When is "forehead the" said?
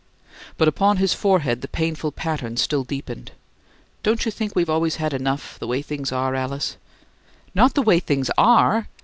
1.13-1.67